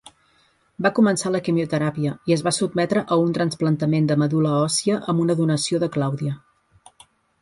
Va 0.85 0.91
començar 0.99 1.31
la 1.33 1.41
quimioteràpia, 1.47 2.13
i 2.31 2.35
es 2.37 2.43
va 2.47 2.53
sotmetre 2.59 3.03
a 3.15 3.17
un 3.25 3.35
trasplantament 3.39 4.09
de 4.13 4.17
medul·la 4.23 4.55
òssia 4.63 4.99
amb 5.15 5.25
una 5.27 5.37
donació 5.43 5.83
de 5.85 5.91
Claudia. 5.99 6.35